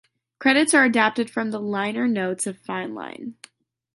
Credits 0.39 0.73
are 0.73 0.83
adapted 0.83 1.29
from 1.29 1.51
the 1.51 1.59
liner 1.59 2.07
notes 2.07 2.47
of 2.47 2.57
"Fine 2.57 2.95
Line". 2.95 3.35